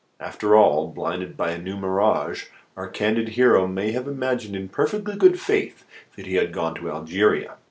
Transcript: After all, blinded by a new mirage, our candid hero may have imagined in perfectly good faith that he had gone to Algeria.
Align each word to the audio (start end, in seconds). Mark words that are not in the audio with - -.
After 0.19 0.55
all, 0.55 0.87
blinded 0.87 1.37
by 1.37 1.51
a 1.51 1.59
new 1.61 1.77
mirage, 1.77 2.45
our 2.75 2.87
candid 2.87 3.29
hero 3.29 3.67
may 3.67 3.91
have 3.91 4.07
imagined 4.07 4.55
in 4.55 4.67
perfectly 4.67 5.15
good 5.15 5.39
faith 5.39 5.85
that 6.15 6.25
he 6.25 6.33
had 6.37 6.51
gone 6.51 6.73
to 6.77 6.89
Algeria. 6.89 7.57